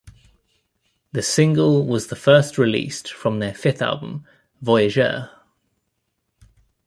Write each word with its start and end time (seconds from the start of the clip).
The 1.11 1.21
single 1.21 1.85
was 1.85 2.07
the 2.07 2.15
first 2.15 2.57
released 2.57 3.13
from 3.13 3.37
their 3.37 3.53
fifth 3.53 3.83
album, 3.83 4.25
"Voyageur". 4.59 5.29